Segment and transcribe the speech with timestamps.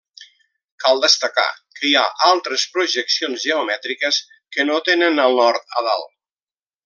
[0.83, 4.21] Cal destacar que hi ha altres projeccions geomètriques
[4.57, 6.11] que no tenen el nord a dalt.